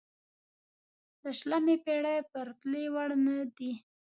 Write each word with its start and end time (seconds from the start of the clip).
د 1.21 1.23
شلمې 1.39 1.75
پېړۍ 1.83 2.19
پرتلې 2.31 2.85
وړ 2.93 3.09
نه 3.25 3.35
دی. 3.55 3.71